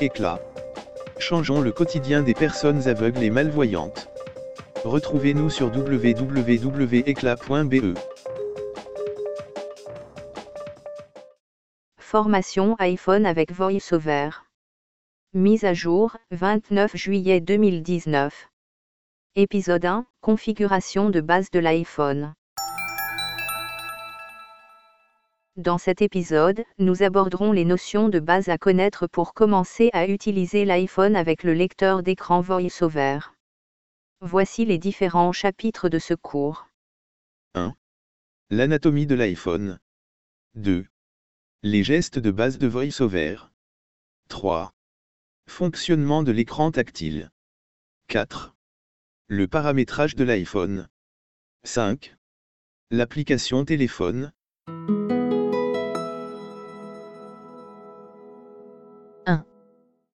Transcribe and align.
Éclat. 0.00 0.40
Changeons 1.18 1.60
le 1.60 1.70
quotidien 1.70 2.22
des 2.22 2.34
personnes 2.34 2.88
aveugles 2.88 3.22
et 3.22 3.30
malvoyantes. 3.30 4.08
Retrouvez-nous 4.84 5.50
sur 5.50 5.66
www.éclat.be. 5.66 6.34
Formation 11.98 12.74
iPhone 12.80 13.24
avec 13.24 13.52
VoiceOver. 13.52 14.30
Mise 15.32 15.64
à 15.64 15.74
jour, 15.74 16.16
29 16.32 16.96
juillet 16.96 17.40
2019. 17.40 18.48
Épisode 19.36 19.84
1, 19.84 20.06
configuration 20.20 21.10
de 21.10 21.20
base 21.20 21.50
de 21.52 21.60
l'iPhone. 21.60 22.34
Dans 25.56 25.78
cet 25.78 26.02
épisode, 26.02 26.64
nous 26.78 27.04
aborderons 27.04 27.52
les 27.52 27.64
notions 27.64 28.08
de 28.08 28.18
base 28.18 28.48
à 28.48 28.58
connaître 28.58 29.06
pour 29.06 29.34
commencer 29.34 29.88
à 29.92 30.08
utiliser 30.08 30.64
l'iPhone 30.64 31.14
avec 31.14 31.44
le 31.44 31.54
lecteur 31.54 32.02
d'écran 32.02 32.40
VoiceOver. 32.40 33.20
Voici 34.20 34.64
les 34.64 34.78
différents 34.78 35.30
chapitres 35.30 35.88
de 35.88 36.00
ce 36.00 36.14
cours. 36.14 36.66
1. 37.54 37.72
L'anatomie 38.50 39.06
de 39.06 39.14
l'iPhone. 39.14 39.78
2. 40.56 40.86
Les 41.62 41.84
gestes 41.84 42.18
de 42.18 42.32
base 42.32 42.58
de 42.58 42.66
VoiceOver. 42.66 43.36
3. 44.28 44.72
Fonctionnement 45.46 46.24
de 46.24 46.32
l'écran 46.32 46.72
tactile. 46.72 47.30
4. 48.08 48.56
Le 49.28 49.46
paramétrage 49.46 50.16
de 50.16 50.24
l'iPhone. 50.24 50.88
5. 51.62 52.16
L'application 52.90 53.64
téléphone. 53.64 54.32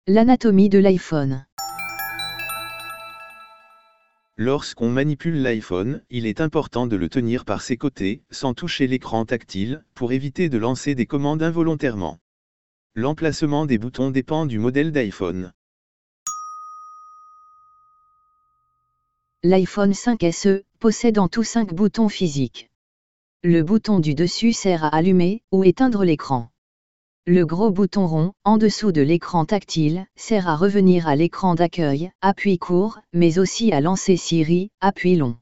L'anatomie 0.07 0.71
de 0.71 0.79
l'iPhone. 0.79 1.45
Lorsqu'on 4.37 4.89
manipule 4.89 5.43
l'iPhone, 5.43 6.03
il 6.09 6.25
est 6.25 6.41
important 6.41 6.87
de 6.87 6.97
le 6.97 7.11
tenir 7.11 7.45
par 7.45 7.61
ses 7.61 7.77
côtés, 7.77 8.23
sans 8.31 8.55
toucher 8.55 8.87
l'écran 8.87 9.27
tactile, 9.27 9.85
pour 9.95 10.13
éviter 10.13 10.49
de 10.49 10.57
lancer 10.57 10.95
des 10.95 11.05
commandes 11.05 11.43
involontairement. 11.43 12.19
L'emplacement 12.95 13.67
des 13.67 13.77
boutons 13.77 14.11
dépend 14.11 14.47
du 14.47 14.59
modèle 14.59 14.91
d'iPhone. 14.91 15.53
L'iPhone 19.43 19.93
5SE 19.93 20.65
possède 20.79 21.19
en 21.19 21.29
tout 21.29 21.45
5 21.45 21.75
boutons 21.75 22.09
physiques. 22.09 22.71
Le 23.43 23.63
bouton 23.63 24.01
du 24.01 24.15
dessus 24.15 24.55
sert 24.55 24.83
à 24.83 24.89
allumer 24.89 25.43
ou 25.53 25.63
éteindre 25.63 26.05
l'écran. 26.05 26.51
Le 27.27 27.45
gros 27.45 27.71
bouton 27.71 28.07
rond, 28.07 28.33
en 28.45 28.57
dessous 28.57 28.93
de 28.93 29.03
l'écran 29.03 29.45
tactile, 29.45 30.07
sert 30.17 30.49
à 30.49 30.57
revenir 30.57 31.07
à 31.07 31.17
l'écran 31.17 31.55
d'accueil, 31.55 32.11
appui 32.23 32.59
court, 32.59 32.99
mais 33.13 33.39
aussi 33.39 33.73
à 33.73 33.81
lancer 33.83 34.17
Siri, 34.17 34.71
appui 34.81 35.17
long. 35.17 35.37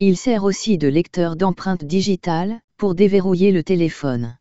Il 0.00 0.16
sert 0.16 0.44
aussi 0.44 0.78
de 0.78 0.88
lecteur 0.88 1.36
d'empreintes 1.36 1.84
digitales, 1.84 2.60
pour 2.78 2.94
déverrouiller 2.94 3.52
le 3.52 3.62
téléphone. 3.62 4.36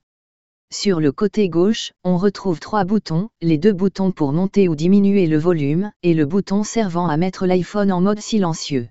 Sur 0.72 1.00
le 1.02 1.12
côté 1.12 1.50
gauche, 1.50 1.92
on 2.04 2.18
retrouve 2.18 2.60
trois 2.60 2.86
boutons, 2.86 3.30
les 3.42 3.58
deux 3.58 3.74
boutons 3.74 4.12
pour 4.12 4.32
monter 4.32 4.68
ou 4.70 4.76
diminuer 4.76 5.28
le 5.28 5.38
volume, 5.38 5.92
et 6.02 6.14
le 6.14 6.26
bouton 6.26 6.64
servant 6.64 7.08
à 7.08 7.18
mettre 7.18 7.46
l'iPhone 7.46 7.92
en 7.92 8.02
mode 8.02 8.22
silencieux. 8.22 8.88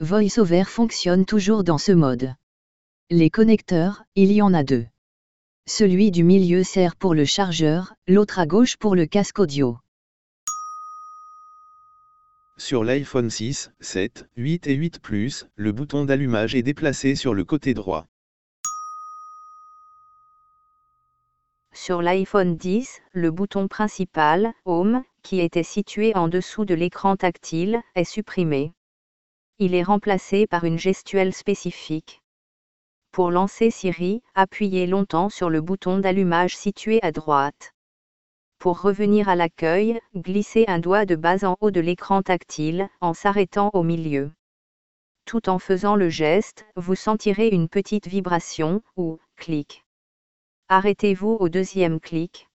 VoiceOver 0.00 0.64
fonctionne 0.64 1.26
toujours 1.26 1.62
dans 1.62 1.78
ce 1.78 1.92
mode. 1.92 2.34
Les 3.10 3.30
connecteurs, 3.30 4.02
il 4.14 4.32
y 4.32 4.42
en 4.42 4.52
a 4.52 4.64
deux. 4.64 4.86
Celui 5.68 6.12
du 6.12 6.22
milieu 6.22 6.62
sert 6.62 6.94
pour 6.94 7.12
le 7.12 7.24
chargeur, 7.24 7.94
l'autre 8.06 8.38
à 8.38 8.46
gauche 8.46 8.76
pour 8.76 8.94
le 8.94 9.04
casque 9.04 9.40
audio. 9.40 9.78
Sur 12.56 12.84
l'iPhone 12.84 13.28
6, 13.28 13.72
7, 13.80 14.28
8 14.36 14.68
et 14.68 14.74
8 14.74 15.00
Plus, 15.00 15.48
le 15.56 15.72
bouton 15.72 16.04
d'allumage 16.04 16.54
est 16.54 16.62
déplacé 16.62 17.16
sur 17.16 17.34
le 17.34 17.42
côté 17.42 17.74
droit. 17.74 18.06
Sur 21.72 22.00
l'iPhone 22.00 22.56
10, 22.56 23.00
le 23.10 23.32
bouton 23.32 23.66
principal, 23.66 24.52
Home, 24.66 25.02
qui 25.24 25.40
était 25.40 25.64
situé 25.64 26.14
en 26.14 26.28
dessous 26.28 26.64
de 26.64 26.74
l'écran 26.74 27.16
tactile, 27.16 27.82
est 27.96 28.04
supprimé. 28.04 28.72
Il 29.58 29.74
est 29.74 29.82
remplacé 29.82 30.46
par 30.46 30.62
une 30.62 30.78
gestuelle 30.78 31.34
spécifique. 31.34 32.22
Pour 33.16 33.30
lancer 33.30 33.70
Siri, 33.70 34.22
appuyez 34.34 34.86
longtemps 34.86 35.30
sur 35.30 35.48
le 35.48 35.62
bouton 35.62 35.96
d'allumage 35.96 36.54
situé 36.54 36.98
à 37.02 37.12
droite. 37.12 37.72
Pour 38.58 38.82
revenir 38.82 39.30
à 39.30 39.36
l'accueil, 39.36 39.98
glissez 40.14 40.66
un 40.68 40.78
doigt 40.78 41.06
de 41.06 41.16
base 41.16 41.42
en 41.42 41.56
haut 41.62 41.70
de 41.70 41.80
l'écran 41.80 42.20
tactile, 42.20 42.90
en 43.00 43.14
s'arrêtant 43.14 43.70
au 43.72 43.82
milieu. 43.82 44.32
Tout 45.24 45.48
en 45.48 45.58
faisant 45.58 45.96
le 45.96 46.10
geste, 46.10 46.66
vous 46.76 46.94
sentirez 46.94 47.48
une 47.48 47.70
petite 47.70 48.06
vibration, 48.06 48.82
ou 48.98 49.18
clic. 49.36 49.86
Arrêtez-vous 50.68 51.38
au 51.40 51.48
deuxième 51.48 52.00
clic. 52.00 52.50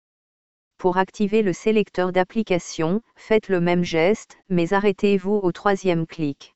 Pour 0.78 0.98
activer 0.98 1.42
le 1.42 1.54
sélecteur 1.54 2.12
d'application, 2.12 3.02
faites 3.16 3.48
le 3.48 3.62
même 3.62 3.86
geste, 3.86 4.38
mais 4.50 4.74
arrêtez-vous 4.74 5.40
au 5.42 5.54
troisième 5.54 6.06
clic. 6.06 6.54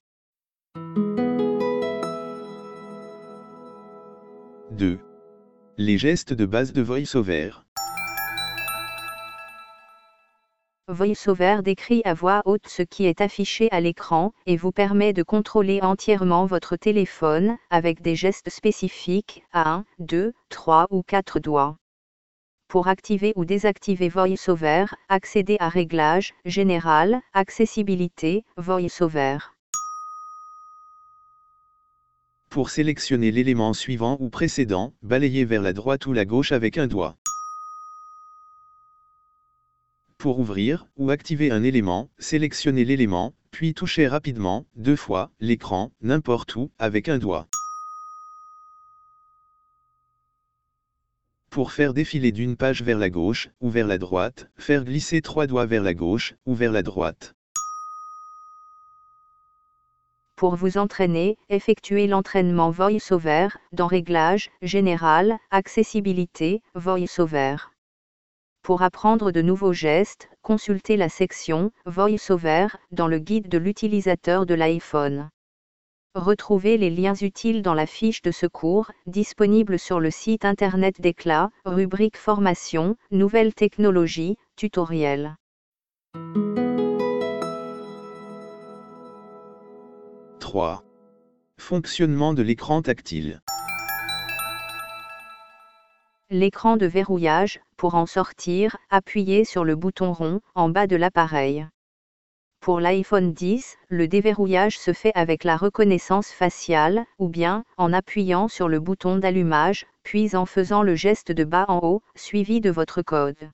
2. 4.74 4.98
Les 5.78 6.00
gestes 6.00 6.34
de 6.34 6.48
base 6.48 6.74
de 6.74 6.82
VoiceOver. 6.82 7.52
VoiceOver 10.88 11.60
décrit 11.64 12.02
à 12.06 12.16
voix 12.16 12.42
haute 12.46 12.68
ce 12.68 12.82
qui 12.82 13.06
est 13.06 13.22
affiché 13.22 13.70
à 13.72 13.80
l'écran 13.80 14.34
et 14.48 14.58
vous 14.58 14.72
permet 14.72 15.14
de 15.14 15.22
contrôler 15.22 15.80
entièrement 15.82 16.48
votre 16.48 16.76
téléphone 16.76 17.56
avec 17.70 18.02
des 18.02 18.16
gestes 18.16 18.50
spécifiques 18.50 19.44
à 19.54 19.76
1, 19.76 19.86
2, 20.00 20.34
3 20.50 20.88
ou 20.90 21.04
4 21.04 21.40
doigts. 21.40 21.78
Pour 22.68 22.88
activer 22.88 23.34
ou 23.36 23.46
désactiver 23.46 24.10
VoiceOver, 24.10 24.86
accédez 25.08 25.58
à 25.60 25.70
Réglages, 25.70 26.34
Général, 26.46 27.22
Accessibilité, 27.34 28.44
VoiceOver. 28.58 29.38
Pour 32.54 32.70
sélectionner 32.70 33.32
l'élément 33.32 33.74
suivant 33.74 34.16
ou 34.20 34.30
précédent, 34.30 34.94
balayez 35.02 35.44
vers 35.44 35.64
la 35.64 35.74
droite 35.74 36.06
ou 36.06 36.14
la 36.14 36.24
gauche 36.24 36.52
avec 36.52 36.78
un 36.78 36.86
doigt. 36.86 37.18
Pour 40.20 40.38
ouvrir 40.38 40.86
ou 40.96 41.10
activer 41.10 41.50
un 41.50 41.64
élément, 41.64 42.12
sélectionnez 42.20 42.86
l'élément, 42.86 43.34
puis 43.50 43.74
touchez 43.74 44.08
rapidement, 44.08 44.68
deux 44.76 44.96
fois, 44.96 45.32
l'écran, 45.40 45.92
n'importe 46.02 46.56
où, 46.56 46.70
avec 46.78 47.10
un 47.10 47.18
doigt. 47.18 47.48
Pour 51.50 51.72
faire 51.72 51.96
défiler 51.96 52.32
d'une 52.32 52.56
page 52.56 52.84
vers 52.84 53.00
la 53.00 53.10
gauche, 53.10 53.50
ou 53.62 53.72
vers 53.72 53.88
la 53.88 53.98
droite, 53.98 54.48
faire 54.58 54.86
glisser 54.86 55.24
trois 55.24 55.48
doigts 55.48 55.66
vers 55.66 55.82
la 55.82 55.96
gauche, 55.96 56.36
ou 56.46 56.54
vers 56.54 56.72
la 56.72 56.84
droite. 56.84 57.34
Pour 60.36 60.56
vous 60.56 60.78
entraîner, 60.78 61.38
effectuez 61.50 62.08
l'entraînement 62.08 62.72
VoiceOver 62.72 63.50
dans 63.72 63.88
Réglages, 63.88 64.50
Général, 64.62 65.38
Accessibilité, 65.52 66.62
VoiceOver. 66.74 67.58
Pour 68.64 68.82
apprendre 68.82 69.32
de 69.32 69.42
nouveaux 69.42 69.74
gestes, 69.74 70.30
consultez 70.42 70.98
la 70.98 71.10
section 71.10 71.72
VoiceOver 71.86 72.68
dans 72.92 73.08
le 73.08 73.20
guide 73.20 73.48
de 73.48 73.58
l'utilisateur 73.58 74.46
de 74.46 74.56
l'iPhone. 74.56 75.30
Retrouvez 76.16 76.78
les 76.78 76.90
liens 76.90 77.16
utiles 77.16 77.62
dans 77.62 77.74
la 77.74 77.86
fiche 77.86 78.22
de 78.22 78.32
secours, 78.32 78.92
disponible 79.08 79.80
sur 79.80 80.00
le 80.00 80.12
site 80.12 80.46
internet 80.46 81.02
d'Eclat, 81.02 81.50
rubrique 81.66 82.18
Formation, 82.18 82.96
Nouvelles 83.12 83.54
technologies, 83.54 84.38
tutoriel. 84.56 85.36
3. 90.54 90.84
Fonctionnement 91.58 92.36
de 92.36 92.44
l'écran 92.44 92.84
tactile. 92.84 93.42
L'écran 96.30 96.78
de 96.78 96.86
verrouillage, 96.86 97.60
pour 97.76 97.96
en 97.96 98.06
sortir, 98.06 98.78
appuyez 98.92 99.46
sur 99.46 99.64
le 99.64 99.76
bouton 99.76 100.14
rond, 100.14 100.42
en 100.54 100.70
bas 100.70 100.86
de 100.86 100.96
l'appareil. 100.96 101.68
Pour 102.60 102.80
l'iPhone 102.80 103.34
10, 103.34 103.78
le 103.90 104.08
déverrouillage 104.08 104.78
se 104.78 104.94
fait 104.94 105.12
avec 105.16 105.44
la 105.44 105.58
reconnaissance 105.58 106.30
faciale, 106.30 107.04
ou 107.18 107.30
bien, 107.30 107.64
en 107.78 107.92
appuyant 107.92 108.48
sur 108.48 108.70
le 108.70 108.80
bouton 108.80 109.18
d'allumage, 109.18 109.88
puis 110.04 110.36
en 110.36 110.46
faisant 110.46 110.84
le 110.84 110.94
geste 110.94 111.32
de 111.32 111.46
bas 111.46 111.66
en 111.68 111.80
haut, 111.80 112.04
suivi 112.14 112.62
de 112.62 112.70
votre 112.70 113.02
code. 113.02 113.50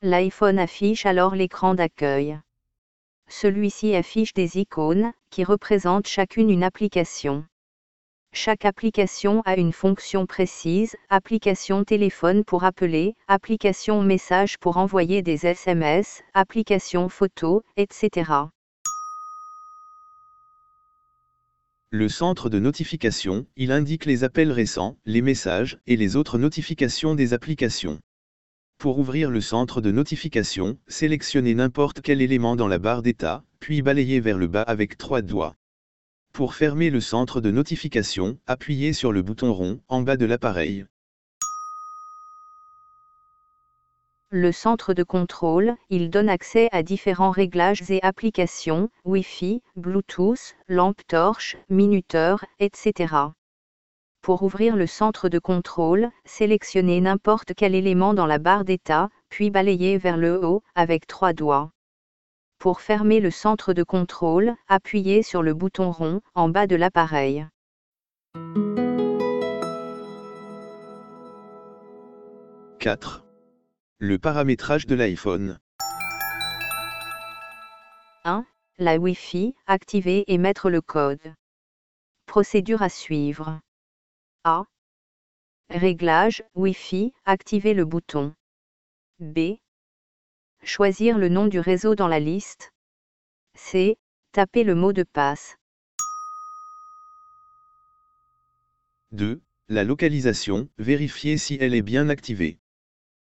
L'iPhone 0.00 0.58
affiche 0.58 1.04
alors 1.04 1.34
l'écran 1.34 1.74
d'accueil. 1.74 2.40
Celui-ci 3.28 3.94
affiche 3.94 4.32
des 4.34 4.58
icônes, 4.58 5.12
qui 5.30 5.44
représentent 5.44 6.06
chacune 6.06 6.50
une 6.50 6.62
application. 6.62 7.44
Chaque 8.32 8.64
application 8.64 9.40
a 9.46 9.56
une 9.56 9.72
fonction 9.72 10.26
précise, 10.26 10.94
application 11.08 11.84
téléphone 11.84 12.44
pour 12.44 12.64
appeler, 12.64 13.14
application 13.28 14.02
message 14.02 14.58
pour 14.58 14.76
envoyer 14.76 15.22
des 15.22 15.46
SMS, 15.46 16.22
application 16.34 17.08
photo, 17.08 17.62
etc. 17.76 18.50
Le 21.90 22.08
centre 22.08 22.50
de 22.50 22.58
notification, 22.58 23.46
il 23.56 23.72
indique 23.72 24.04
les 24.04 24.22
appels 24.22 24.52
récents, 24.52 24.98
les 25.06 25.22
messages, 25.22 25.78
et 25.86 25.96
les 25.96 26.14
autres 26.14 26.36
notifications 26.36 27.14
des 27.14 27.32
applications. 27.32 28.00
Pour 28.78 28.98
ouvrir 28.98 29.30
le 29.30 29.40
centre 29.40 29.80
de 29.80 29.90
notification, 29.90 30.78
sélectionnez 30.86 31.54
n'importe 31.54 32.02
quel 32.02 32.20
élément 32.20 32.56
dans 32.56 32.68
la 32.68 32.78
barre 32.78 33.00
d'état, 33.00 33.42
puis 33.58 33.80
balayez 33.80 34.20
vers 34.20 34.36
le 34.36 34.48
bas 34.48 34.62
avec 34.62 34.98
trois 34.98 35.22
doigts. 35.22 35.56
Pour 36.34 36.54
fermer 36.54 36.90
le 36.90 37.00
centre 37.00 37.40
de 37.40 37.50
notification, 37.50 38.38
appuyez 38.46 38.92
sur 38.92 39.12
le 39.12 39.22
bouton 39.22 39.54
rond, 39.54 39.80
en 39.88 40.02
bas 40.02 40.18
de 40.18 40.26
l'appareil. 40.26 40.84
Le 44.30 44.52
centre 44.52 44.92
de 44.92 45.02
contrôle, 45.02 45.74
il 45.88 46.10
donne 46.10 46.28
accès 46.28 46.68
à 46.70 46.82
différents 46.82 47.30
réglages 47.30 47.90
et 47.90 48.02
applications, 48.02 48.90
Wi-Fi, 49.06 49.62
Bluetooth, 49.76 50.54
lampe 50.68 51.00
torche, 51.06 51.56
minuteur, 51.70 52.44
etc. 52.58 53.14
Pour 54.26 54.42
ouvrir 54.42 54.74
le 54.74 54.88
centre 54.88 55.28
de 55.28 55.38
contrôle, 55.38 56.10
sélectionnez 56.24 57.00
n'importe 57.00 57.52
quel 57.56 57.76
élément 57.76 58.12
dans 58.12 58.26
la 58.26 58.40
barre 58.40 58.64
d'état, 58.64 59.08
puis 59.28 59.50
balayez 59.50 59.98
vers 59.98 60.16
le 60.16 60.44
haut 60.44 60.64
avec 60.74 61.06
trois 61.06 61.32
doigts. 61.32 61.70
Pour 62.58 62.80
fermer 62.80 63.20
le 63.20 63.30
centre 63.30 63.72
de 63.72 63.84
contrôle, 63.84 64.56
appuyez 64.66 65.22
sur 65.22 65.44
le 65.44 65.54
bouton 65.54 65.92
rond 65.92 66.22
en 66.34 66.48
bas 66.48 66.66
de 66.66 66.74
l'appareil. 66.74 67.46
«4. 72.80 73.24
Le 73.98 74.18
paramétrage 74.18 74.88
de 74.88 74.96
l'iPhone. 74.96 75.60
1. 78.24 78.44
La 78.78 78.96
Wi-Fi, 78.98 79.54
activer 79.68 80.24
et 80.26 80.38
mettre 80.38 80.68
le 80.68 80.80
code. 80.80 81.32
Procédure 82.26 82.82
à 82.82 82.88
suivre. 82.88 83.60
A. 84.48 84.64
Réglage, 85.70 86.44
Wi-Fi, 86.54 87.12
activer 87.24 87.74
le 87.74 87.84
bouton. 87.84 88.32
B. 89.18 89.56
Choisir 90.62 91.18
le 91.18 91.28
nom 91.28 91.46
du 91.46 91.58
réseau 91.58 91.96
dans 91.96 92.06
la 92.06 92.20
liste. 92.20 92.72
C. 93.54 93.98
Taper 94.30 94.62
le 94.62 94.76
mot 94.76 94.92
de 94.92 95.02
passe. 95.02 95.56
2. 99.10 99.42
La 99.66 99.82
localisation, 99.82 100.68
vérifier 100.78 101.38
si 101.38 101.58
elle 101.60 101.74
est 101.74 101.82
bien 101.82 102.08
activée. 102.08 102.60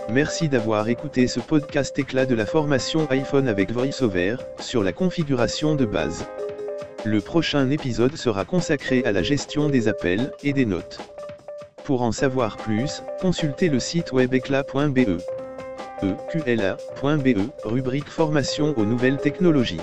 Merci 0.10 0.50
d'avoir 0.50 0.90
écouté 0.90 1.28
ce 1.28 1.40
podcast 1.40 2.00
éclat 2.00 2.26
de 2.26 2.34
la 2.34 2.48
formation 2.48 3.08
iPhone 3.12 3.48
avec 3.48 3.72
VoiceOver 3.72 4.38
sur 4.60 4.82
la 4.84 4.92
configuration 4.92 5.76
de 5.76 5.86
base. 5.86 6.26
Le 7.06 7.22
prochain 7.22 7.70
épisode 7.70 8.18
sera 8.18 8.44
consacré 8.44 9.04
à 9.06 9.14
la 9.14 9.24
gestion 9.24 9.70
des 9.70 9.88
appels 9.88 10.34
et 10.44 10.52
des 10.52 10.66
notes. 10.66 11.00
Pour 11.86 12.02
en 12.02 12.12
savoir 12.12 12.58
plus, 12.58 13.04
consultez 13.22 13.70
le 13.70 13.80
site 13.80 14.12
web 14.12 14.34
eclat.be. 14.34 15.22
eqla.be, 16.04 17.40
rubrique 17.64 18.10
formation 18.10 18.74
aux 18.78 18.84
nouvelles 18.84 19.18
technologies. 19.18 19.80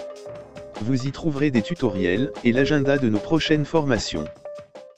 Vous 0.83 1.07
y 1.07 1.11
trouverez 1.11 1.51
des 1.51 1.63
tutoriels 1.63 2.33
et 2.45 2.53
l'agenda 2.53 2.99
de 2.99 3.09
nos 3.09 3.19
prochaines 3.19 3.65
formations. 3.65 4.27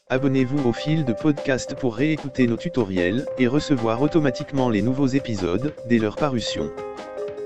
Abonnez-vous 0.08 0.68
au 0.68 0.72
fil 0.72 1.04
de 1.04 1.12
podcast 1.12 1.76
pour 1.76 1.94
réécouter 1.94 2.48
nos 2.48 2.56
tutoriels 2.56 3.26
et 3.38 3.46
recevoir 3.46 4.02
automatiquement 4.02 4.70
les 4.70 4.82
nouveaux 4.82 5.06
épisodes 5.06 5.72
dès 5.88 5.98
leur 5.98 6.16
parution. 6.16 6.68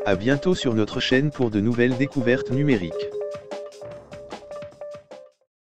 A 0.07 0.17
bientôt 0.17 0.55
sur 0.55 0.73
notre 0.73 0.99
chaîne 0.99 1.31
pour 1.31 1.51
de 1.51 1.61
nouvelles 1.61 1.99
découvertes 1.99 2.51
numériques. 2.51 3.11